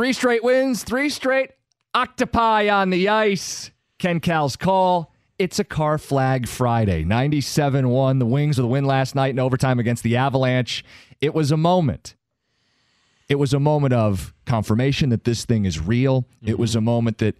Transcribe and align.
Three 0.00 0.14
straight 0.14 0.42
wins, 0.42 0.82
three 0.82 1.10
straight 1.10 1.50
octopi 1.94 2.70
on 2.70 2.88
the 2.88 3.10
ice. 3.10 3.70
Ken 3.98 4.18
Kal's 4.18 4.56
call. 4.56 5.12
It's 5.38 5.58
a 5.58 5.64
car 5.64 5.98
flag 5.98 6.48
Friday. 6.48 7.04
97 7.04 7.86
1. 7.86 8.18
The 8.18 8.24
Wings 8.24 8.56
with 8.56 8.64
the 8.64 8.68
win 8.68 8.86
last 8.86 9.14
night 9.14 9.28
in 9.28 9.38
overtime 9.38 9.78
against 9.78 10.02
the 10.02 10.16
Avalanche. 10.16 10.86
It 11.20 11.34
was 11.34 11.52
a 11.52 11.58
moment. 11.58 12.16
It 13.28 13.34
was 13.34 13.52
a 13.52 13.60
moment 13.60 13.92
of 13.92 14.32
confirmation 14.46 15.10
that 15.10 15.24
this 15.24 15.44
thing 15.44 15.66
is 15.66 15.78
real. 15.78 16.26
It 16.42 16.58
was 16.58 16.70
mm-hmm. 16.70 16.78
a 16.78 16.80
moment 16.80 17.18
that 17.18 17.36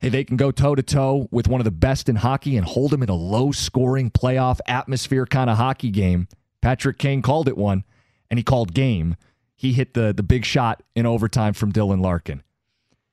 Hey, 0.00 0.08
they 0.08 0.24
can 0.24 0.36
go 0.36 0.50
toe 0.50 0.74
to 0.74 0.82
toe 0.82 1.28
with 1.30 1.46
one 1.46 1.60
of 1.60 1.66
the 1.66 1.70
best 1.70 2.08
in 2.08 2.16
hockey 2.16 2.56
and 2.56 2.66
hold 2.66 2.90
them 2.90 3.04
in 3.04 3.10
a 3.10 3.14
low 3.14 3.52
scoring 3.52 4.10
playoff 4.10 4.58
atmosphere 4.66 5.24
kind 5.24 5.48
of 5.48 5.56
hockey 5.56 5.90
game. 5.90 6.26
Patrick 6.60 6.98
Kane 6.98 7.22
called 7.22 7.46
it 7.46 7.56
one, 7.56 7.84
and 8.28 8.40
he 8.40 8.42
called 8.42 8.74
game. 8.74 9.14
He 9.56 9.72
hit 9.72 9.94
the, 9.94 10.12
the 10.12 10.22
big 10.22 10.44
shot 10.44 10.82
in 10.94 11.06
overtime 11.06 11.54
from 11.54 11.72
Dylan 11.72 12.00
Larkin. 12.00 12.42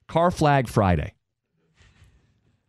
Car 0.08 0.30
flag 0.30 0.68
Friday. 0.68 1.14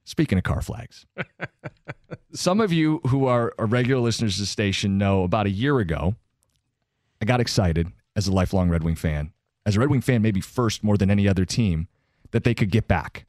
Speaking 0.04 0.38
of 0.38 0.44
car 0.44 0.62
flags, 0.62 1.06
some 2.32 2.60
of 2.60 2.72
you 2.72 3.00
who 3.08 3.26
are, 3.26 3.52
are 3.58 3.66
regular 3.66 4.00
listeners 4.00 4.36
to 4.36 4.42
the 4.42 4.46
station 4.46 4.98
know 4.98 5.24
about 5.24 5.46
a 5.46 5.50
year 5.50 5.78
ago, 5.78 6.14
I 7.20 7.24
got 7.24 7.40
excited 7.40 7.90
as 8.14 8.28
a 8.28 8.32
lifelong 8.32 8.68
Red 8.68 8.84
Wing 8.84 8.96
fan, 8.96 9.32
as 9.64 9.76
a 9.76 9.80
Red 9.80 9.90
Wing 9.90 10.02
fan, 10.02 10.22
maybe 10.22 10.40
first 10.40 10.84
more 10.84 10.96
than 10.96 11.10
any 11.10 11.26
other 11.26 11.44
team, 11.44 11.88
that 12.32 12.44
they 12.44 12.54
could 12.54 12.70
get 12.70 12.86
back 12.86 13.24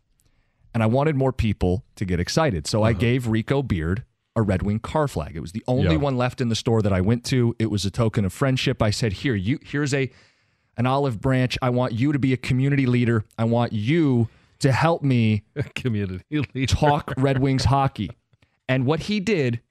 and 0.75 0.83
I 0.83 0.87
wanted 0.87 1.15
more 1.15 1.31
people 1.31 1.85
to 1.95 2.03
get 2.03 2.19
excited. 2.19 2.67
So 2.67 2.83
I 2.83 2.91
uh-huh. 2.91 2.99
gave 2.99 3.27
Rico 3.27 3.63
Beard 3.63 4.03
a 4.35 4.41
Red 4.41 4.61
Wing 4.61 4.79
car 4.79 5.07
flag. 5.07 5.33
It 5.33 5.39
was 5.39 5.53
the 5.53 5.63
only 5.69 5.93
Yeah. 5.93 6.01
one 6.01 6.17
left 6.17 6.41
in 6.41 6.49
the 6.49 6.55
store 6.55 6.81
that 6.81 6.91
I 6.91 6.99
went 6.99 7.23
to. 7.27 7.55
It 7.57 7.71
was 7.71 7.85
a 7.85 7.89
token 7.89 8.25
of 8.25 8.33
friendship. 8.33 8.81
I 8.81 8.89
said, 8.89 9.13
"Here, 9.13 9.35
you 9.35 9.57
here's 9.63 9.93
a 9.93 10.11
an 10.77 10.85
olive 10.85 11.21
branch. 11.21 11.57
I 11.61 11.69
want 11.69 11.93
you 11.93 12.11
to 12.11 12.19
be 12.19 12.33
a 12.33 12.37
community 12.37 12.85
leader. 12.85 13.23
I 13.37 13.45
want 13.45 13.73
you 13.73 14.29
to 14.59 14.71
help 14.71 15.03
me 15.03 15.43
Community 15.75 16.23
leader. 16.53 16.73
talk 16.73 17.13
Red 17.17 17.39
Wings 17.39 17.65
hockey." 17.65 18.11
And 18.67 18.85
what 18.85 19.01
he 19.01 19.19
did 19.19 19.61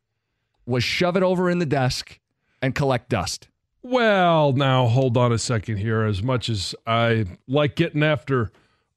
was 0.66 0.84
shove 0.84 1.16
it 1.16 1.22
over 1.22 1.50
in 1.50 1.58
the 1.58 1.66
desk 1.66 2.20
and 2.62 2.74
collect 2.74 3.08
dust. 3.08 3.48
Well, 3.82 4.52
now 4.52 4.86
hold 4.86 5.16
on 5.16 5.32
a 5.32 5.38
second 5.38 5.76
here. 5.76 6.04
As 6.04 6.22
much 6.22 6.48
as 6.48 6.74
I 6.86 7.26
like 7.46 7.76
getting 7.76 8.02
after 8.02 8.50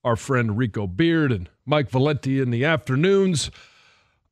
our 0.03 0.15
friend 0.15 0.57
Rico 0.57 0.87
Beard 0.87 1.31
and 1.31 1.49
Mike 1.65 1.89
Valenti 1.89 2.39
in 2.39 2.51
the 2.51 2.63
afternoons, 2.63 3.51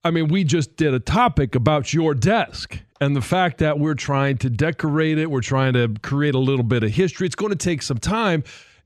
I 0.05 0.11
mean, 0.11 0.27
we 0.27 0.43
just 0.43 0.77
did 0.77 0.93
a 0.93 0.99
topic 0.99 1.55
about 1.55 1.91
your 1.91 2.13
desk 2.13 2.79
and 3.01 3.15
the 3.15 3.21
fact 3.21 3.57
that 3.57 3.79
we're 3.79 3.95
trying 3.95 4.37
to 4.37 4.51
decorate 4.51 5.17
it. 5.17 5.31
We're 5.31 5.41
trying 5.41 5.73
to 5.73 5.95
create 6.03 6.35
a 6.35 6.39
little 6.39 6.63
bit 6.63 6.83
of 6.83 6.91
history. 6.91 7.25
It's 7.25 7.35
going 7.35 7.49
to 7.51 7.57
take 7.57 7.81
some 7.81 7.97
time. 7.97 8.43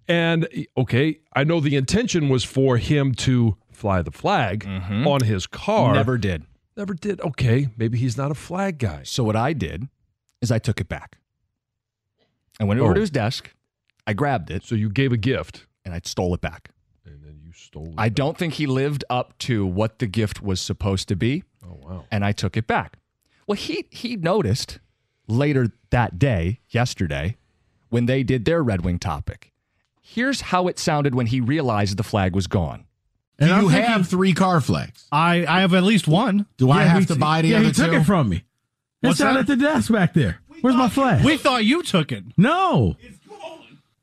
And 0.08 0.48
okay, 0.78 1.20
I 1.36 1.44
know 1.44 1.60
the 1.60 1.76
intention 1.76 2.30
was 2.30 2.46
for 2.46 2.78
him 2.78 3.14
to 3.16 3.58
fly 3.70 4.02
the 4.02 4.12
flag 4.12 4.64
mm-hmm. 4.64 5.06
on 5.06 5.22
his 5.22 5.46
car. 5.46 5.94
Never 5.94 6.18
did. 6.18 6.46
Never 6.78 6.94
did. 6.94 7.20
Okay, 7.20 7.68
maybe 7.76 7.98
he's 7.98 8.16
not 8.18 8.32
a 8.32 8.36
flag 8.36 8.78
guy. 8.80 9.04
So 9.04 9.24
what 9.26 9.36
I 9.36 9.52
did 9.52 9.90
is 10.42 10.52
I 10.54 10.58
took 10.60 10.80
it 10.80 10.88
back. 10.88 11.18
I 12.62 12.64
went 12.64 12.80
over 12.80 12.92
Oh. 12.92 12.94
to 12.94 13.02
his 13.02 13.12
desk. 13.12 13.54
I 14.08 14.14
grabbed 14.14 14.50
it 14.50 14.64
So 14.64 14.74
you 14.76 14.90
gave 14.90 15.12
a 15.12 15.18
gift. 15.18 15.66
and 15.86 15.94
I 15.94 16.00
stole 16.06 16.34
it 16.34 16.42
back. 16.42 16.70
And 17.76 17.86
then 17.86 17.90
you 17.90 17.94
stole 17.94 18.00
it. 18.00 18.02
I 18.02 18.10
don't 18.10 18.38
think 18.38 18.54
he 18.56 18.68
lived 18.68 19.04
up 19.10 19.38
to 19.40 19.66
what 19.66 20.00
the 20.00 20.08
gift 20.08 20.42
was 20.42 20.60
supposed 20.62 21.08
to 21.10 21.16
be, 21.16 21.44
oh, 21.66 21.78
wow. 21.82 22.06
and 22.12 22.24
I 22.26 22.32
took 22.32 22.56
it 22.58 22.68
back. 22.68 22.98
Well, 23.48 23.56
he 23.56 23.86
he 23.90 24.16
noticed 24.16 24.80
later 25.28 25.68
that 25.90 26.20
day, 26.20 26.60
yesterday, 26.70 27.38
when 27.90 28.06
they 28.06 28.24
did 28.24 28.46
their 28.46 28.62
Red 28.64 28.84
Wing 28.86 29.00
topic. 29.00 29.52
Here's 30.02 30.42
how 30.42 30.68
it 30.68 30.80
sounded 30.80 31.14
when 31.16 31.28
he 31.28 31.40
realized 31.42 31.98
the 31.98 32.04
flag 32.04 32.34
was 32.36 32.48
gone. 32.48 32.86
And 33.38 33.50
Do 33.50 33.56
you 33.56 33.70
thinking- 33.70 33.90
have 33.92 34.08
three 34.08 34.34
car 34.34 34.60
flags? 34.60 35.08
I, 35.12 35.46
I 35.48 35.62
have 35.62 35.74
at 35.74 35.84
least 35.84 36.08
one. 36.08 36.46
Do 36.58 36.70
I 36.72 36.84
have 36.84 37.02
he- 37.02 37.06
to 37.08 37.16
buy 37.16 37.42
the 37.42 37.50
yeah, 37.50 37.58
other 37.58 37.66
he 37.68 37.72
took 37.72 37.94
it 37.94 38.04
from 38.04 38.30
me. 38.30 38.38
It's 38.38 38.44
What's 39.02 39.20
down 39.20 39.36
that? 39.36 39.42
at 39.42 39.48
the 39.48 39.56
desk 39.56 39.92
back 39.92 40.14
there. 40.14 40.40
Where's 40.62 40.76
my 40.76 40.90
flag? 40.90 41.24
We 41.24 41.38
thought 41.38 41.64
you 41.64 41.84
took 41.84 42.12
it. 42.12 42.24
no, 42.38 42.98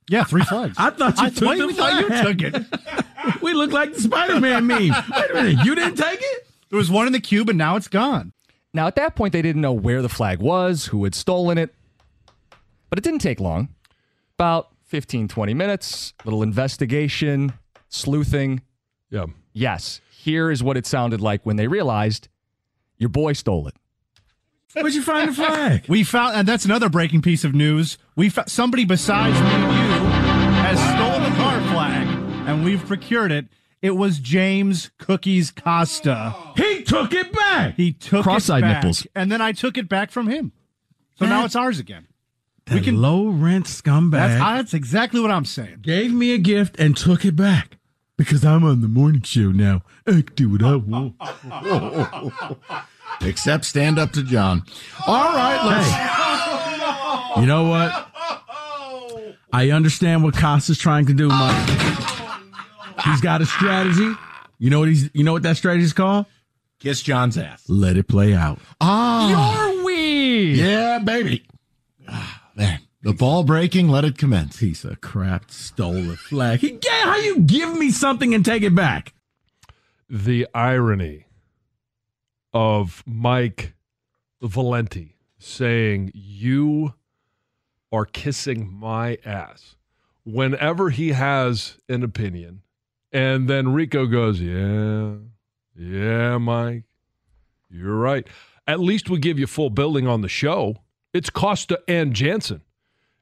Yeah, 0.08 0.24
three 0.24 0.42
flags. 0.44 0.76
I 0.78 0.90
thought 0.90 1.18
you 1.18 1.24
I 1.26 1.30
took 1.30 1.48
wait, 1.48 1.58
the 1.58 1.66
we 1.66 1.72
thought 1.74 2.00
you 2.00 2.22
took 2.22 2.42
it. 2.42 3.04
we 3.42 3.54
look 3.54 3.72
like 3.72 3.92
the 3.92 4.00
Spider-Man 4.00 4.66
meme. 4.66 4.90
Wait 4.90 5.30
a 5.30 5.34
minute, 5.34 5.64
you 5.64 5.74
didn't 5.74 5.96
take 5.96 6.20
it? 6.20 6.48
There 6.70 6.76
was 6.78 6.90
one 6.90 7.06
in 7.06 7.12
the 7.12 7.20
cube, 7.20 7.48
and 7.48 7.58
now 7.58 7.76
it's 7.76 7.88
gone. 7.88 8.32
Now, 8.74 8.86
at 8.86 8.96
that 8.96 9.16
point, 9.16 9.32
they 9.32 9.42
didn't 9.42 9.62
know 9.62 9.72
where 9.72 10.02
the 10.02 10.08
flag 10.08 10.40
was, 10.40 10.86
who 10.86 11.04
had 11.04 11.14
stolen 11.14 11.58
it, 11.58 11.74
but 12.90 12.98
it 12.98 13.02
didn't 13.02 13.20
take 13.20 13.40
long. 13.40 13.68
About 14.38 14.68
15, 14.84 15.28
20 15.28 15.54
minutes, 15.54 16.12
little 16.24 16.42
investigation, 16.42 17.52
sleuthing. 17.88 18.62
Yeah. 19.10 19.26
Yes, 19.52 20.00
here 20.10 20.50
is 20.50 20.62
what 20.62 20.76
it 20.76 20.86
sounded 20.86 21.20
like 21.20 21.46
when 21.46 21.56
they 21.56 21.68
realized 21.68 22.28
your 22.98 23.08
boy 23.08 23.32
stole 23.32 23.68
it. 23.68 23.74
Where'd 24.74 24.92
you 24.92 25.02
find 25.02 25.30
the 25.30 25.32
flag? 25.32 25.86
We 25.88 26.04
found, 26.04 26.36
and 26.36 26.46
that's 26.46 26.66
another 26.66 26.90
breaking 26.90 27.22
piece 27.22 27.44
of 27.44 27.54
news. 27.54 27.96
We 28.14 28.28
found 28.28 28.50
somebody 28.50 28.84
besides 28.84 29.40
me 29.40 29.85
and 32.46 32.64
we've 32.64 32.84
procured 32.86 33.32
it. 33.32 33.46
It 33.82 33.90
was 33.96 34.18
James 34.18 34.90
Cookies 34.98 35.50
Costa. 35.50 36.34
He 36.56 36.82
took 36.82 37.12
it 37.12 37.32
back. 37.32 37.74
He 37.76 37.92
took 37.92 38.20
it 38.20 38.22
Cross-eyed 38.24 38.58
it 38.58 38.62
back, 38.62 38.82
nipples. 38.82 39.06
and 39.14 39.30
then 39.30 39.40
I 39.40 39.52
took 39.52 39.76
it 39.76 39.88
back 39.88 40.10
from 40.10 40.28
him. 40.28 40.52
So 41.18 41.26
now 41.26 41.40
That- 41.40 41.46
it's 41.46 41.56
ours 41.56 41.78
again. 41.78 42.06
That 42.66 42.84
low 42.88 43.28
rent 43.28 43.66
scumbag 43.66 44.10
That's, 44.10 44.40
that's 44.40 44.74
exactly 44.74 45.20
what 45.20 45.30
I'm 45.30 45.44
saying. 45.44 45.78
gave 45.82 46.12
me 46.12 46.32
a 46.34 46.38
gift 46.38 46.80
and 46.80 46.96
took 46.96 47.24
it 47.24 47.36
back 47.36 47.76
because 48.16 48.44
I'm 48.44 48.64
on 48.64 48.80
the 48.80 48.88
morning 48.88 49.22
show 49.22 49.52
now. 49.52 49.82
I 50.04 50.22
can 50.22 50.34
do 50.34 50.50
what 50.50 50.64
I 50.64 50.74
want. 50.74 51.14
Except 53.22 53.64
stand 53.64 54.00
up 54.00 54.10
to 54.12 54.22
John. 54.24 54.64
All 55.06 55.32
right, 55.32 55.64
let's. 55.64 57.40
You 57.40 57.46
know 57.46 57.64
what? 57.64 58.08
I 59.52 59.70
understand 59.70 60.24
what 60.24 60.34
Costa's 60.36 60.76
trying 60.78 61.06
to 61.06 61.14
do, 61.14 61.28
Mike. 61.28 62.15
He's 63.06 63.20
got 63.20 63.40
a 63.42 63.46
strategy. 63.46 64.12
You 64.58 64.70
know 64.70 64.80
what 64.80 64.88
he's 64.88 65.10
you 65.14 65.22
know 65.24 65.32
what 65.32 65.42
that 65.42 65.56
strategy 65.56 65.84
is 65.84 65.92
called? 65.92 66.26
Kiss 66.78 67.02
John's 67.02 67.38
ass. 67.38 67.64
Let 67.68 67.96
it 67.96 68.06
play 68.08 68.34
out. 68.34 68.58
Ah, 68.80 69.70
You're 69.72 69.84
weird. 69.84 70.56
yeah, 70.58 70.98
baby. 70.98 71.44
Ah, 72.08 72.42
There. 72.56 72.80
The 73.02 73.12
ball 73.12 73.44
breaking, 73.44 73.88
let 73.88 74.04
it 74.04 74.18
commence. 74.18 74.58
Piece 74.58 74.84
of 74.84 75.00
crap 75.00 75.50
stole 75.50 75.92
the 76.02 76.16
flag. 76.16 76.58
He 76.60 76.78
yeah, 76.84 77.04
how 77.04 77.16
you 77.18 77.38
give 77.40 77.76
me 77.78 77.90
something 77.90 78.34
and 78.34 78.44
take 78.44 78.62
it 78.64 78.74
back? 78.74 79.12
The 80.10 80.48
irony 80.52 81.26
of 82.52 83.04
Mike 83.06 83.74
Valenti 84.42 85.16
saying, 85.38 86.10
You 86.14 86.94
are 87.92 88.04
kissing 88.06 88.72
my 88.72 89.18
ass 89.24 89.76
whenever 90.24 90.90
he 90.90 91.10
has 91.10 91.76
an 91.88 92.02
opinion. 92.02 92.62
And 93.16 93.48
then 93.48 93.74
Rico 93.74 94.06
goes, 94.06 94.40
Yeah, 94.42 95.14
yeah, 95.76 96.38
Mike, 96.38 96.84
you're 97.70 97.96
right. 97.96 98.26
At 98.66 98.80
least 98.80 99.10
we 99.10 99.18
give 99.20 99.38
you 99.38 99.48
full 99.48 99.70
billing 99.70 100.08
on 100.08 100.22
the 100.22 100.28
show. 100.28 100.76
It's 101.14 101.30
Costa 101.30 101.80
and 101.88 102.14
Jansen. 102.14 102.62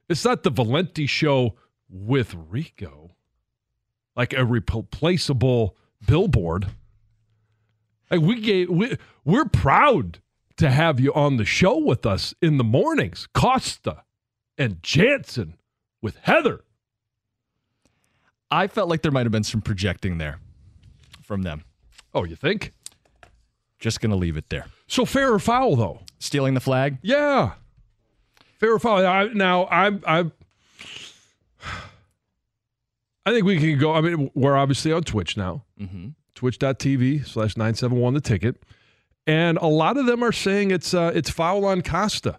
It's 0.09 0.25
not 0.25 0.43
the 0.43 0.51
Valenti 0.51 1.07
show 1.07 1.55
with 1.89 2.35
Rico. 2.49 3.11
like 4.17 4.33
a 4.33 4.45
replaceable 4.45 5.77
billboard. 6.07 6.67
Like 8.11 8.21
we 8.21 8.41
gave, 8.41 8.69
we, 8.69 8.97
we're 9.25 9.45
proud 9.47 10.19
to 10.57 10.71
have 10.71 10.99
you 11.01 11.13
on 11.13 11.37
the 11.37 11.45
show 11.45 11.79
with 11.79 12.05
us 12.05 12.35
in 12.41 12.57
the 12.57 12.65
mornings. 12.65 13.27
Costa 13.33 14.03
and 14.57 14.83
Jansen 14.83 15.55
with 16.01 16.17
Heather. 16.23 16.64
I 18.51 18.67
felt 18.67 18.89
like 18.89 19.01
there 19.01 19.11
might 19.11 19.25
have 19.25 19.31
been 19.31 19.43
some 19.43 19.61
projecting 19.61 20.17
there 20.17 20.39
from 21.23 21.41
them. 21.41 21.63
Oh, 22.13 22.23
you 22.23 22.35
think? 22.35 22.71
Just 23.79 23.99
going 23.99 24.11
to 24.11 24.15
leave 24.15 24.37
it 24.37 24.49
there. 24.49 24.67
So 24.87 25.05
fair 25.05 25.33
or 25.33 25.39
foul, 25.39 25.75
though? 25.75 25.99
Stealing 26.19 26.53
the 26.53 26.59
flag? 26.59 26.97
Yeah. 27.01 27.53
Fair 28.59 28.73
or 28.73 28.79
foul? 28.79 29.05
I, 29.05 29.25
now, 29.33 29.67
I'm, 29.67 30.01
I'm, 30.05 30.31
I 33.25 33.31
think 33.31 33.45
we 33.45 33.59
can 33.59 33.77
go. 33.79 33.93
I 33.93 34.01
mean, 34.01 34.29
we're 34.35 34.55
obviously 34.55 34.91
on 34.91 35.03
Twitch 35.03 35.35
now. 35.35 35.63
Mm-hmm. 35.79 36.09
Twitch.tv 36.35 37.25
slash 37.25 37.57
971 37.57 38.13
the 38.13 38.21
ticket. 38.21 38.61
And 39.25 39.57
a 39.57 39.67
lot 39.67 39.97
of 39.97 40.05
them 40.05 40.23
are 40.23 40.31
saying 40.31 40.69
it's 40.69 40.93
uh, 40.93 41.11
it's 41.15 41.29
foul 41.31 41.65
on 41.65 41.81
Costa 41.81 42.37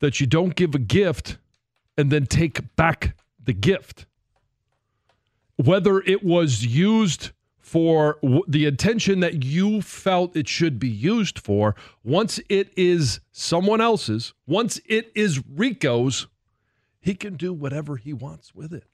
that 0.00 0.20
you 0.20 0.26
don't 0.26 0.54
give 0.54 0.74
a 0.74 0.78
gift 0.78 1.36
and 1.98 2.10
then 2.10 2.24
take 2.24 2.74
back 2.76 3.16
the 3.42 3.52
gift. 3.52 4.06
Whether 5.58 5.98
it 6.00 6.22
was 6.22 6.64
used 6.64 7.32
for 7.58 8.18
w- 8.22 8.44
the 8.46 8.64
intention 8.64 9.18
that 9.20 9.42
you 9.44 9.82
felt 9.82 10.36
it 10.36 10.46
should 10.46 10.78
be 10.78 10.88
used 10.88 11.36
for, 11.36 11.74
once 12.04 12.38
it 12.48 12.72
is 12.76 13.18
someone 13.32 13.80
else's, 13.80 14.34
once 14.46 14.80
it 14.86 15.10
is 15.16 15.42
Rico's, 15.52 16.28
he 17.00 17.14
can 17.16 17.34
do 17.34 17.52
whatever 17.52 17.96
he 17.96 18.12
wants 18.12 18.54
with 18.54 18.72
it. 18.72 18.84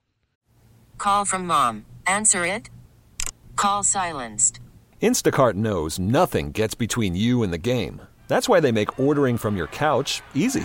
Call 0.96 1.26
from 1.26 1.46
mom. 1.46 1.84
Answer 2.06 2.46
it. 2.46 2.70
Call 3.56 3.82
silenced. 3.82 4.58
Instacart 5.02 5.54
knows 5.54 5.98
nothing 5.98 6.50
gets 6.50 6.74
between 6.74 7.14
you 7.14 7.42
and 7.42 7.52
the 7.52 7.58
game. 7.58 8.00
That's 8.26 8.48
why 8.48 8.60
they 8.60 8.72
make 8.72 8.98
ordering 8.98 9.36
from 9.36 9.54
your 9.54 9.66
couch 9.66 10.22
easy. 10.34 10.64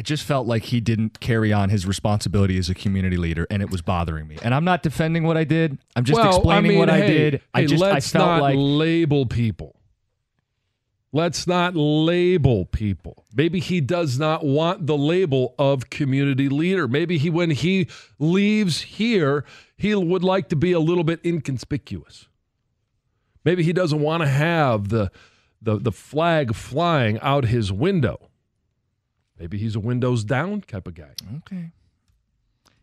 I 0.00 0.02
just 0.02 0.24
felt 0.24 0.46
like 0.46 0.62
he 0.62 0.80
didn't 0.80 1.20
carry 1.20 1.52
on 1.52 1.68
his 1.68 1.84
responsibility 1.84 2.56
as 2.56 2.70
a 2.70 2.74
community 2.74 3.18
leader, 3.18 3.46
and 3.50 3.60
it 3.60 3.68
was 3.68 3.82
bothering 3.82 4.26
me. 4.26 4.38
And 4.42 4.54
I'm 4.54 4.64
not 4.64 4.82
defending 4.82 5.24
what 5.24 5.36
I 5.36 5.44
did. 5.44 5.76
I'm 5.94 6.04
just 6.04 6.18
well, 6.18 6.36
explaining 6.36 6.64
I 6.64 6.68
mean, 6.70 6.78
what 6.78 6.88
hey, 6.88 7.04
I 7.04 7.06
did. 7.06 7.42
I 7.52 7.66
just 7.66 7.82
let's 7.82 8.10
felt 8.10 8.24
not 8.24 8.40
like 8.40 8.56
label 8.58 9.26
people. 9.26 9.76
Let's 11.12 11.46
not 11.46 11.76
label 11.76 12.64
people. 12.64 13.26
Maybe 13.34 13.60
he 13.60 13.82
does 13.82 14.18
not 14.18 14.42
want 14.42 14.86
the 14.86 14.96
label 14.96 15.54
of 15.58 15.90
community 15.90 16.48
leader. 16.48 16.88
Maybe 16.88 17.18
he, 17.18 17.28
when 17.28 17.50
he 17.50 17.86
leaves 18.18 18.80
here, 18.80 19.44
he 19.76 19.94
would 19.94 20.24
like 20.24 20.48
to 20.48 20.56
be 20.56 20.72
a 20.72 20.80
little 20.80 21.04
bit 21.04 21.20
inconspicuous. 21.26 22.26
Maybe 23.44 23.62
he 23.64 23.74
doesn't 23.74 24.00
want 24.00 24.22
to 24.22 24.28
have 24.30 24.88
the 24.88 25.10
the 25.60 25.76
the 25.76 25.92
flag 25.92 26.54
flying 26.54 27.20
out 27.20 27.44
his 27.44 27.70
window. 27.70 28.29
Maybe 29.40 29.56
he's 29.56 29.74
a 29.74 29.80
windows 29.80 30.22
down 30.22 30.60
type 30.60 30.86
of 30.86 30.94
guy. 30.94 31.14
Okay. 31.38 31.70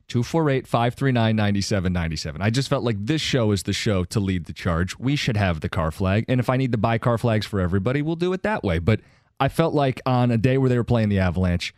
248 0.08 0.66
539 0.66 1.36
9797. 1.36 2.42
I 2.42 2.50
just 2.50 2.68
felt 2.68 2.84
like 2.84 2.96
this 3.00 3.22
show 3.22 3.52
is 3.52 3.64
the 3.64 3.74
show 3.74 4.04
to 4.06 4.20
lead 4.20 4.46
the 4.46 4.54
charge. 4.54 4.98
We 4.98 5.16
should 5.16 5.38
have 5.38 5.60
the 5.60 5.70
car 5.70 5.92
flag. 5.92 6.26
And 6.28 6.40
if 6.40 6.50
I 6.50 6.58
need 6.58 6.72
to 6.72 6.78
buy 6.78 6.98
car 6.98 7.20
flags 7.20 7.46
for 7.46 7.60
everybody, 7.60 8.02
we'll 8.02 8.16
do 8.16 8.34
it 8.34 8.42
that 8.42 8.64
way. 8.64 8.80
But 8.80 9.02
I 9.40 9.50
felt 9.50 9.76
like 9.76 10.02
on 10.08 10.32
a 10.32 10.38
day 10.38 10.58
where 10.58 10.70
they 10.70 10.78
were 10.78 10.84
playing 10.84 11.10
the 11.10 11.20
Avalanche, 11.20 11.76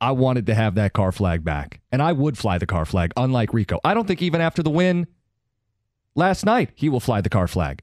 I 0.00 0.10
wanted 0.10 0.46
to 0.46 0.54
have 0.54 0.74
that 0.74 0.92
car 0.92 1.12
flag 1.12 1.44
back. 1.44 1.80
And 1.92 2.02
I 2.02 2.12
would 2.12 2.36
fly 2.36 2.58
the 2.58 2.66
car 2.66 2.84
flag, 2.84 3.12
unlike 3.16 3.54
Rico. 3.54 3.78
I 3.84 3.94
don't 3.94 4.08
think 4.08 4.22
even 4.22 4.40
after 4.40 4.62
the 4.62 4.70
win 4.70 5.06
last 6.16 6.44
night, 6.44 6.70
he 6.74 6.88
will 6.88 7.00
fly 7.00 7.20
the 7.20 7.30
car 7.30 7.46
flag. 7.46 7.82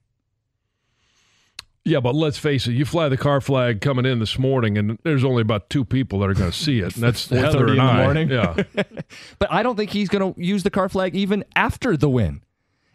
Yeah, 1.86 2.00
but 2.00 2.16
let's 2.16 2.38
face 2.38 2.66
it, 2.68 2.72
you 2.74 2.86
fly 2.86 3.10
the 3.10 3.18
car 3.18 3.42
flag 3.42 3.82
coming 3.82 4.06
in 4.06 4.20
this 4.20 4.40
morning, 4.40 4.78
and 4.78 4.98
there's 5.04 5.26
only 5.26 5.42
about 5.42 5.70
two 5.70 5.84
people 5.84 6.20
that 6.20 6.30
are 6.30 6.34
going 6.34 6.50
to 6.50 6.58
see 6.58 6.80
it, 6.80 6.96
and 6.96 7.04
that's 7.04 7.28
Heather 7.30 7.60
4:30 7.60 7.62
and 7.62 7.70
in 7.70 7.76
the 7.76 7.82
I. 7.84 8.04
morning? 8.04 8.30
Yeah. 8.30 8.64
But 9.40 9.52
I 9.52 9.64
don't 9.64 9.76
think 9.76 9.92
he's 9.92 10.08
going 10.08 10.34
to 10.34 10.42
use 10.42 10.64
the 10.64 10.70
car 10.70 10.88
flag 10.88 11.14
even 11.16 11.44
after 11.56 11.98
the 11.98 12.10
win. 12.10 12.42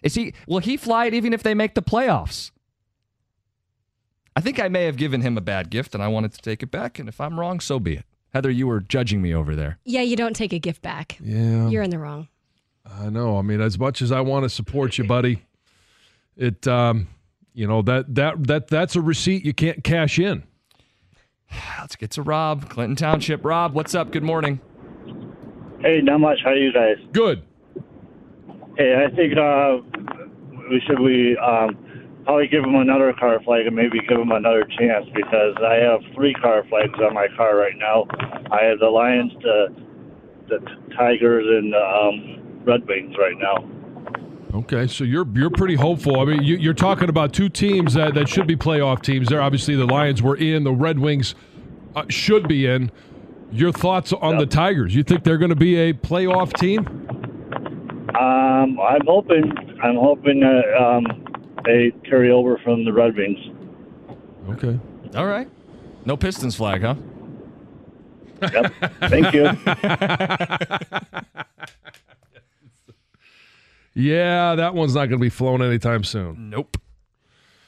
Is 0.02 0.14
he? 0.14 0.32
Will 0.46 0.60
he 0.60 0.76
fly 0.76 1.06
it 1.06 1.14
even 1.14 1.32
if 1.34 1.42
they 1.42 1.54
make 1.54 1.74
the 1.74 1.82
playoffs? 1.82 2.50
I 4.34 4.40
think 4.40 4.60
I 4.60 4.68
may 4.68 4.84
have 4.84 4.96
given 4.96 5.20
him 5.20 5.36
a 5.36 5.40
bad 5.40 5.68
gift, 5.68 5.94
and 5.94 6.02
I 6.02 6.08
wanted 6.08 6.32
to 6.32 6.40
take 6.40 6.62
it 6.62 6.70
back. 6.70 6.98
And 6.98 7.08
if 7.08 7.20
I'm 7.20 7.38
wrong, 7.38 7.60
so 7.60 7.78
be 7.80 7.96
it. 7.96 8.04
Heather, 8.32 8.50
you 8.50 8.66
were 8.66 8.80
judging 8.80 9.20
me 9.20 9.34
over 9.34 9.54
there. 9.54 9.78
Yeah, 9.84 10.02
you 10.02 10.16
don't 10.16 10.36
take 10.36 10.52
a 10.52 10.58
gift 10.58 10.80
back. 10.80 11.18
Yeah. 11.20 11.68
You're 11.68 11.82
in 11.82 11.90
the 11.90 11.98
wrong. 11.98 12.28
I 12.86 13.10
know. 13.10 13.38
I 13.38 13.42
mean, 13.42 13.60
as 13.60 13.78
much 13.78 14.00
as 14.00 14.12
I 14.12 14.20
want 14.20 14.44
to 14.44 14.48
support 14.48 14.96
you, 14.96 15.04
buddy, 15.04 15.44
it 16.36 16.66
um, 16.68 17.08
you 17.58 17.66
know 17.66 17.82
that 17.82 18.14
that 18.14 18.46
that 18.46 18.68
that's 18.68 18.94
a 18.94 19.02
receipt 19.02 19.44
you 19.44 19.52
can't 19.52 19.82
cash 19.82 20.20
in. 20.20 20.44
Let's 21.80 21.96
get 21.96 22.12
to 22.12 22.22
Rob, 22.22 22.70
Clinton 22.70 22.94
Township. 22.94 23.44
Rob, 23.44 23.74
what's 23.74 23.96
up? 23.96 24.12
Good 24.12 24.22
morning. 24.22 24.60
Hey, 25.80 26.00
not 26.00 26.18
much. 26.18 26.38
How 26.44 26.50
are 26.50 26.56
you 26.56 26.72
guys? 26.72 26.96
Good. 27.12 27.42
Hey, 28.76 29.04
I 29.04 29.14
think 29.14 29.36
uh, 29.36 29.78
we 30.70 30.80
should 30.86 31.00
we 31.00 31.36
um, 31.38 31.76
probably 32.24 32.46
give 32.46 32.62
him 32.62 32.76
another 32.76 33.12
car 33.18 33.40
flag 33.42 33.66
and 33.66 33.74
maybe 33.74 33.98
give 34.08 34.20
him 34.20 34.30
another 34.30 34.62
chance 34.78 35.06
because 35.12 35.56
I 35.58 35.82
have 35.82 36.00
three 36.14 36.34
car 36.34 36.62
flags 36.68 36.94
on 37.00 37.12
my 37.12 37.26
car 37.36 37.56
right 37.56 37.76
now. 37.76 38.06
I 38.52 38.66
have 38.66 38.78
the 38.78 38.86
Lions, 38.86 39.32
the 39.42 39.74
the 40.48 40.58
Tigers, 40.96 41.44
and 41.48 41.72
the 41.72 41.82
um, 41.82 42.64
Red 42.64 42.86
Wings 42.86 43.16
right 43.18 43.36
now. 43.36 43.77
Okay, 44.54 44.86
so 44.86 45.04
you're 45.04 45.26
you're 45.34 45.50
pretty 45.50 45.74
hopeful. 45.74 46.20
I 46.20 46.24
mean, 46.24 46.42
you, 46.42 46.56
you're 46.56 46.72
talking 46.74 47.10
about 47.10 47.34
two 47.34 47.50
teams 47.50 47.94
that, 47.94 48.14
that 48.14 48.28
should 48.28 48.46
be 48.46 48.56
playoff 48.56 49.02
teams. 49.02 49.28
There, 49.28 49.42
obviously, 49.42 49.76
the 49.76 49.84
Lions 49.84 50.22
were 50.22 50.36
in. 50.36 50.64
The 50.64 50.72
Red 50.72 50.98
Wings 50.98 51.34
uh, 51.94 52.04
should 52.08 52.48
be 52.48 52.66
in. 52.66 52.90
Your 53.52 53.72
thoughts 53.72 54.12
on 54.12 54.38
the 54.38 54.46
Tigers? 54.46 54.94
You 54.94 55.02
think 55.02 55.24
they're 55.24 55.38
going 55.38 55.50
to 55.50 55.56
be 55.56 55.76
a 55.76 55.92
playoff 55.92 56.54
team? 56.54 56.86
Um, 58.18 58.80
I'm 58.80 59.04
hoping. 59.06 59.52
I'm 59.82 59.96
hoping 59.96 60.40
that 60.40 60.74
um, 60.74 61.24
they 61.64 61.92
carry 62.08 62.30
over 62.30 62.58
from 62.58 62.84
the 62.84 62.92
Red 62.92 63.16
Wings. 63.16 63.38
Okay. 64.50 64.78
All 65.14 65.26
right. 65.26 65.48
No 66.04 66.16
Pistons 66.16 66.56
flag, 66.56 66.82
huh? 66.82 66.94
Yep. 68.40 68.72
Thank 69.08 69.34
you. 69.34 69.44
Yeah, 73.98 74.54
that 74.54 74.74
one's 74.74 74.94
not 74.94 75.06
going 75.06 75.18
to 75.18 75.22
be 75.22 75.28
flown 75.28 75.60
anytime 75.60 76.04
soon. 76.04 76.50
Nope. 76.50 76.76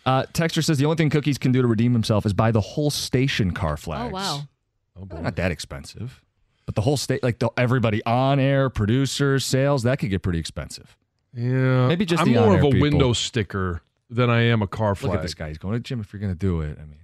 Uh, 0.06 0.22
Texter 0.32 0.64
says 0.64 0.78
the 0.78 0.84
only 0.84 0.96
thing 0.96 1.10
Cookies 1.10 1.38
can 1.38 1.50
do 1.52 1.60
to 1.60 1.68
redeem 1.68 1.92
himself 1.92 2.24
is 2.24 2.32
buy 2.32 2.52
the 2.52 2.60
whole 2.60 2.90
station 2.90 3.50
car 3.50 3.76
flags. 3.76 4.10
Oh, 4.10 4.14
wow. 4.14 5.06
They're 5.08 5.22
not 5.22 5.36
that 5.36 5.50
expensive. 5.50 6.22
But 6.66 6.76
the 6.76 6.82
whole 6.82 6.96
state, 6.96 7.22
like 7.24 7.40
the, 7.40 7.50
everybody 7.56 8.04
on 8.04 8.38
air, 8.38 8.70
producers, 8.70 9.44
sales, 9.44 9.82
that 9.82 9.98
could 9.98 10.10
get 10.10 10.22
pretty 10.22 10.38
expensive. 10.38 10.96
Yeah, 11.34 11.88
Maybe 11.88 12.04
just 12.04 12.22
I'm 12.22 12.32
the 12.32 12.40
more 12.40 12.54
of 12.54 12.60
a 12.60 12.70
people. 12.70 12.80
window 12.80 13.12
sticker 13.12 13.82
than 14.08 14.30
I 14.30 14.42
am 14.42 14.62
a 14.62 14.66
car 14.68 14.94
flag. 14.94 15.10
Look 15.10 15.18
at 15.18 15.22
this 15.22 15.34
guy. 15.34 15.48
He's 15.48 15.58
going 15.58 15.74
to 15.74 15.80
Jim 15.80 16.00
if 16.00 16.12
you're 16.12 16.20
going 16.20 16.32
to 16.32 16.38
do 16.38 16.60
it. 16.60 16.78
I 16.80 16.84
mean, 16.84 16.99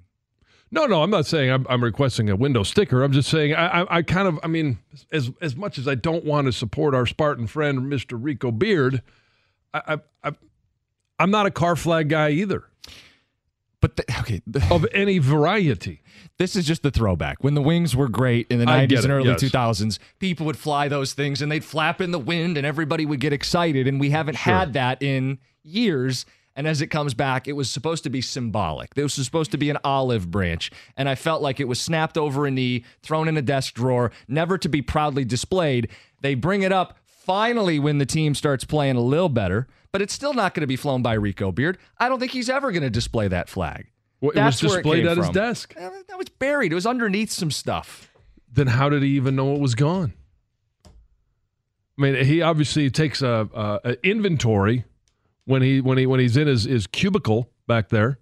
No, 0.71 0.87
no, 0.87 1.03
I'm 1.03 1.11
not 1.11 1.27
saying 1.27 1.51
I'm, 1.51 1.67
I'm 1.69 1.83
requesting 1.83 2.29
a 2.29 2.37
window 2.37 2.63
sticker. 2.63 3.03
I'm 3.03 3.13
just 3.13 3.31
saying 3.31 3.55
I, 3.55 3.83
I, 3.83 3.99
I 3.99 4.03
kind 4.03 4.27
of, 4.27 4.41
I 4.43 4.49
mean, 4.49 4.79
as 5.13 5.31
as 5.41 5.55
much 5.55 5.79
as 5.79 5.87
I 5.87 5.95
don't 5.95 6.25
want 6.25 6.47
to 6.47 6.53
support 6.53 6.95
our 6.95 7.07
Spartan 7.07 7.47
friend, 7.47 7.81
Mr. 7.93 8.19
Rico 8.21 8.51
Beard, 8.51 9.03
I, 9.73 9.95
I, 9.95 10.29
I 10.29 10.33
I'm 11.19 11.31
not 11.31 11.47
a 11.47 11.51
car 11.51 11.77
flag 11.77 12.09
guy 12.09 12.31
either. 12.31 12.65
But 13.81 13.97
the, 13.97 14.05
okay, 14.21 14.43
of 14.71 14.87
any 14.93 15.19
variety. 15.19 16.03
This 16.39 16.57
is 16.57 16.67
just 16.67 16.83
the 16.83 16.91
throwback. 16.91 17.45
When 17.45 17.55
the 17.55 17.63
wings 17.63 17.95
were 17.95 18.09
great 18.09 18.47
in 18.51 18.59
the 18.59 18.65
90s 18.65 19.05
and 19.05 19.13
early 19.13 19.29
yes. 19.29 19.43
2000s, 19.43 19.99
people 20.19 20.45
would 20.47 20.57
fly 20.57 20.89
those 20.89 21.13
things 21.13 21.41
and 21.41 21.53
they'd 21.53 21.65
flap 21.65 22.01
in 22.01 22.11
the 22.11 22.19
wind 22.19 22.57
and 22.57 22.67
everybody 22.67 23.07
would 23.07 23.21
get 23.21 23.33
excited. 23.33 23.87
And 23.87 24.01
we 24.01 24.11
haven't 24.11 24.35
had 24.37 24.73
that 24.73 25.03
in 25.03 25.39
years. 25.63 26.27
And 26.57 26.67
as 26.67 26.81
it 26.81 26.87
comes 26.89 27.13
back, 27.15 27.47
it 27.47 27.53
was 27.53 27.71
supposed 27.71 28.03
to 28.05 28.11
be 28.11 28.21
symbolic. 28.23 28.95
This 28.95 29.19
was 29.19 29.27
supposed 29.27 29.51
to 29.53 29.59
be 29.59 29.69
an 29.71 29.77
olive 29.85 30.31
branch. 30.31 30.71
And 30.97 31.09
I 31.09 31.15
felt 31.15 31.43
like 31.43 31.61
it 31.61 31.69
was 31.69 31.79
snapped 31.81 32.17
over 32.17 32.47
a 32.47 32.51
knee, 32.51 32.83
thrown 33.03 33.29
in 33.29 33.37
a 33.37 33.43
desk 33.43 33.75
drawer, 33.75 34.11
never 34.27 34.57
to 34.59 34.69
be 34.69 34.81
proudly 34.83 35.25
displayed. 35.25 35.89
They 36.23 36.35
bring 36.35 36.63
it 36.63 36.73
up 36.73 36.97
finally 37.05 37.79
when 37.79 37.99
the 37.99 38.07
team 38.07 38.35
starts 38.35 38.65
playing 38.65 38.97
a 38.97 39.01
little 39.03 39.29
better, 39.29 39.67
but 39.93 40.01
it's 40.01 40.15
still 40.15 40.33
not 40.33 40.55
going 40.55 40.63
to 40.63 40.67
be 40.67 40.77
flown 40.77 41.03
by 41.03 41.13
Rico 41.13 41.53
Beard. 41.53 41.77
I 41.99 42.09
don't 42.09 42.19
think 42.19 42.33
he's 42.33 42.49
ever 42.49 42.73
going 42.73 42.83
to 42.85 42.91
display 42.91 43.29
that 43.29 43.49
flag. 43.51 43.89
Well, 44.23 44.31
it 44.31 44.37
was 44.43 44.61
That's 44.61 44.63
where 44.63 44.83
displayed 44.83 45.03
came 45.03 45.09
at 45.11 45.17
his 45.19 45.27
from. 45.27 45.35
desk. 45.35 45.75
Uh, 45.79 45.91
That 46.09 46.17
was 46.17 46.31
buried. 46.31 46.73
It 46.73 46.75
was 46.75 46.87
underneath 46.87 47.31
some 47.31 47.51
stuff. 47.51 48.11
Then 48.51 48.69
how 48.69 48.89
did 48.89 49.03
he 49.03 49.11
even 49.11 49.37
know 49.37 49.55
it 49.55 49.61
was 49.61 49.75
gone? 49.75 50.15
I 50.87 50.89
mean, 52.03 52.25
he 52.25 52.41
obviously 52.41 52.91
takes 52.91 53.21
a, 53.21 53.49
a, 53.55 53.81
a 53.91 54.07
inventory 54.07 54.85
when 55.47 55.63
he 55.63 55.81
when 55.81 55.97
he 55.97 56.07
when 56.07 56.21
he's 56.21 56.37
in 56.37 56.47
his, 56.47 56.65
his 56.65 56.87
cubicle 56.87 57.51
back 57.67 57.89
there. 57.89 58.19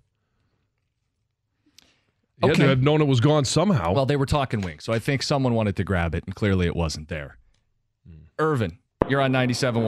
He 2.40 2.49
had 2.49 2.57
to 2.57 2.69
have 2.69 2.83
known 2.83 3.00
it 3.00 3.07
was 3.07 3.21
gone 3.21 3.45
somehow. 3.45 3.95
Well, 3.95 4.07
they 4.07 4.16
were 4.16 4.26
talking 4.26 4.61
wings, 4.61 4.85
so 4.85 4.93
I 4.93 4.99
think 4.99 5.23
someone 5.23 5.54
wanted 5.54 5.76
to 5.76 5.85
grab 5.85 6.14
it, 6.14 6.25
and 6.26 6.35
clearly 6.35 6.66
it 6.66 6.76
wasn't 6.76 7.09
there. 7.09 7.38
Irvin, 8.38 8.78
you're 9.09 9.23
on 9.23 9.33
97.1. 9.33 9.81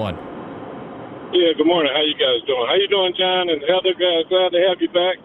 Yeah, 1.35 1.53
good 1.59 1.67
morning. 1.67 1.91
How 1.93 2.01
you 2.07 2.15
guys 2.15 2.41
doing? 2.47 2.65
How 2.71 2.79
you 2.79 2.87
doing, 2.89 3.13
John 3.19 3.51
and 3.51 3.61
Heather? 3.67 3.93
Guys, 3.99 4.25
glad 4.31 4.55
to 4.55 4.61
have 4.71 4.79
you 4.81 4.89
back. 4.89 5.17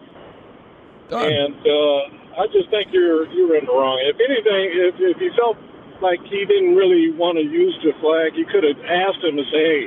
And 1.23 1.55
uh, 1.55 2.41
I 2.41 2.47
just 2.51 2.69
think 2.71 2.89
you're 2.91 3.29
you're 3.31 3.55
in 3.55 3.65
the 3.65 3.71
wrong. 3.71 4.01
If 4.03 4.17
anything, 4.17 4.63
if 4.75 4.95
if 4.97 5.21
you 5.21 5.31
felt 5.37 5.55
like 6.01 6.19
he 6.25 6.43
didn't 6.43 6.75
really 6.75 7.11
want 7.13 7.37
to 7.37 7.45
use 7.45 7.77
the 7.85 7.93
flag, 8.01 8.33
you 8.35 8.45
could 8.49 8.65
have 8.65 8.79
asked 8.81 9.23
him 9.23 9.37
to 9.37 9.45
say, 9.53 9.63
"Hey, 9.63 9.81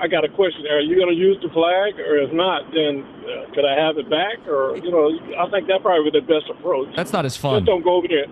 I 0.00 0.08
got 0.08 0.24
a 0.24 0.28
question. 0.28 0.66
Are 0.70 0.80
you 0.80 0.96
going 0.96 1.12
to 1.12 1.18
use 1.18 1.36
the 1.42 1.50
flag, 1.50 2.00
or 2.00 2.16
if 2.16 2.32
not, 2.32 2.64
then 2.72 3.04
uh, 3.28 3.52
could 3.54 3.64
I 3.64 3.76
have 3.78 3.98
it 3.98 4.08
back?" 4.08 4.40
Or 4.48 4.76
you 4.76 4.90
know, 4.90 5.12
I 5.38 5.48
think 5.50 5.68
that 5.68 5.82
probably 5.82 6.08
was 6.10 6.16
the 6.16 6.24
best 6.24 6.48
approach. 6.50 6.88
That's 6.96 7.12
not 7.12 7.24
as 7.24 7.36
fun. 7.36 7.60
Just 7.60 7.66
don't 7.66 7.84
go 7.84 7.96
over 8.00 8.08
there. 8.08 8.26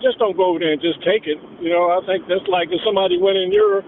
Just 0.00 0.18
don't 0.18 0.36
go 0.36 0.44
over 0.54 0.58
there 0.60 0.72
and 0.72 0.80
just 0.80 1.02
take 1.02 1.26
it. 1.26 1.38
You 1.60 1.70
know, 1.70 1.90
I 1.90 2.04
think 2.06 2.28
that's 2.28 2.46
like 2.46 2.68
if 2.70 2.78
somebody 2.86 3.18
went 3.18 3.36
in 3.38 3.50
your 3.50 3.80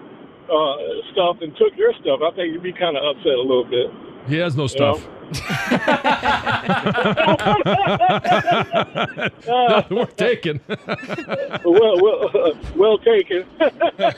uh, 0.51 0.77
stuff 1.13 1.39
and 1.41 1.55
took 1.57 1.77
your 1.77 1.93
stuff. 2.01 2.19
I 2.25 2.35
think 2.35 2.53
you'd 2.53 2.63
be 2.67 2.73
kind 2.73 2.97
of 2.97 3.05
upset 3.05 3.39
a 3.39 3.45
little 3.47 3.65
bit. 3.69 3.87
he 4.27 4.37
has 4.43 4.57
no 4.57 4.65
You 4.65 4.69
stuff. 4.75 5.07
know? 5.07 5.20
Nothing 9.47 9.97
worth 9.97 10.17
taking. 10.17 10.61
well, 11.65 12.03
well, 12.03 12.53
well 12.77 12.99
taken. 12.99 13.47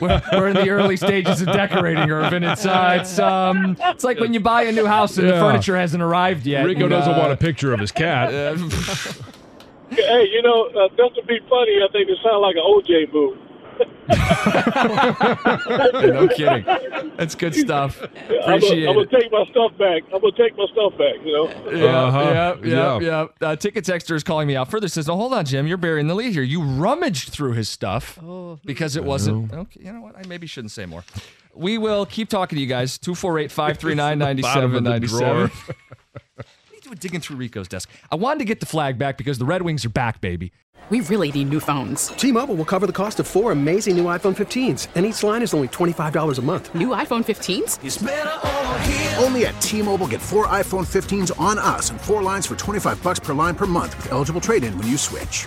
We're, 0.00 0.22
we're 0.32 0.48
in 0.48 0.54
the 0.54 0.70
early 0.70 0.96
stages 0.96 1.42
of 1.42 1.48
decorating, 1.48 2.10
Irvin. 2.10 2.42
It's 2.44 2.64
uh, 2.64 2.98
it's 3.00 3.18
um, 3.18 3.76
it's 3.80 4.04
like 4.04 4.20
when 4.20 4.32
you 4.32 4.40
buy 4.40 4.62
a 4.62 4.72
new 4.72 4.86
house 4.86 5.18
and 5.18 5.28
the 5.28 5.34
furniture 5.34 5.76
hasn't 5.76 6.02
arrived 6.02 6.46
yet. 6.46 6.64
Rico 6.64 6.82
and, 6.82 6.90
doesn't 6.90 7.12
uh, 7.12 7.18
want 7.18 7.32
a 7.32 7.36
picture 7.36 7.74
of 7.74 7.80
his 7.80 7.92
cat. 7.92 8.30
hey, 9.90 10.28
you 10.32 10.42
know, 10.42 10.66
uh, 10.68 10.88
just 10.96 11.14
to 11.16 11.22
be 11.26 11.38
funny, 11.48 11.80
I 11.82 11.88
think 11.92 12.08
it 12.08 12.18
sounds 12.22 12.40
like 12.40 12.56
an 12.56 12.62
OJ 12.62 13.12
move. 13.12 13.38
no 14.92 16.28
kidding. 16.28 16.64
That's 17.16 17.34
good 17.34 17.54
stuff. 17.54 18.02
Appreciate 18.02 18.88
I'm 18.88 18.94
gonna 18.94 19.00
it. 19.00 19.10
take 19.10 19.30
my 19.32 19.44
stuff 19.50 19.76
back. 19.78 20.02
I'm 20.12 20.20
gonna 20.20 20.32
take 20.36 20.56
my 20.56 20.66
stuff 20.72 20.92
back. 20.98 21.14
You 21.24 21.32
know. 21.32 21.48
Yeah, 21.72 22.02
Uh-huh. 22.04 22.18
yeah, 22.20 22.54
yeah, 22.64 22.98
Yeah. 23.00 23.26
yeah. 23.40 23.48
Uh, 23.48 23.56
Ticket 23.56 23.84
Texter 23.84 24.14
is 24.14 24.24
calling 24.24 24.48
me 24.48 24.56
out. 24.56 24.70
Further 24.70 24.88
says, 24.88 25.06
"No, 25.06 25.16
hold 25.16 25.32
on, 25.32 25.44
Jim. 25.44 25.66
You're 25.66 25.76
burying 25.76 26.06
the 26.08 26.14
lead 26.14 26.32
here. 26.32 26.42
You 26.42 26.62
rummaged 26.62 27.30
through 27.30 27.52
his 27.52 27.68
stuff 27.68 28.18
because 28.64 28.96
it 28.96 29.04
wasn't. 29.04 29.52
Okay, 29.52 29.80
you 29.84 29.92
know 29.92 30.00
what? 30.00 30.16
I 30.16 30.22
maybe 30.28 30.46
shouldn't 30.46 30.72
say 30.72 30.86
more. 30.86 31.04
We 31.54 31.76
will 31.78 32.06
keep 32.06 32.28
talking 32.30 32.56
to 32.56 32.60
you 32.62 32.66
guys. 32.66 32.96
248 32.98 33.50
539 33.52 34.18
Bottom 34.40 34.82
9797. 34.84 35.50
drawer. 36.92 36.96
You 36.96 37.00
digging 37.00 37.20
through 37.20 37.36
Rico's 37.36 37.68
desk? 37.68 37.88
I 38.10 38.16
wanted 38.16 38.40
to 38.40 38.44
get 38.44 38.60
the 38.60 38.66
flag 38.66 38.98
back 38.98 39.16
because 39.18 39.38
the 39.38 39.44
Red 39.44 39.62
Wings 39.62 39.84
are 39.84 39.90
back, 39.90 40.20
baby. 40.20 40.52
We 40.90 41.00
really 41.00 41.30
need 41.30 41.48
new 41.48 41.60
phones. 41.60 42.08
T-Mobile 42.08 42.56
will 42.56 42.64
cover 42.64 42.86
the 42.86 42.92
cost 42.92 43.20
of 43.20 43.26
four 43.26 43.52
amazing 43.52 43.96
new 43.96 44.04
iPhone 44.04 44.34
15s, 44.34 44.88
and 44.96 45.06
each 45.06 45.22
line 45.22 45.42
is 45.42 45.54
only 45.54 45.68
$25 45.68 46.38
a 46.38 46.42
month. 46.42 46.74
New 46.74 46.88
iPhone 46.88 47.24
15s? 47.24 47.78
Only 49.22 49.46
at 49.46 49.58
T-Mobile, 49.60 50.08
get 50.08 50.20
four 50.20 50.48
iPhone 50.48 50.84
15s 50.84 51.30
on 51.40 51.58
us 51.58 51.90
and 51.90 52.00
four 52.00 52.20
lines 52.20 52.46
for 52.46 52.56
25 52.56 53.00
bucks 53.02 53.20
per 53.20 53.32
line 53.32 53.54
per 53.54 53.66
month 53.66 53.96
with 53.96 54.10
eligible 54.10 54.40
trade-in 54.40 54.76
when 54.76 54.88
you 54.88 54.98
switch. 54.98 55.46